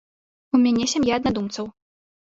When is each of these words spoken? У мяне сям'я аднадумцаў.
У 0.57 0.61
мяне 0.63 0.89
сям'я 0.95 1.21
аднадумцаў. 1.23 1.73